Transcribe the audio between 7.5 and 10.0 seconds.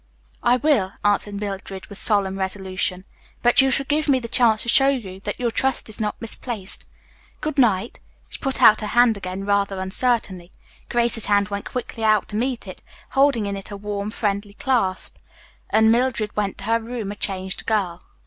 night," she put out her hand again rather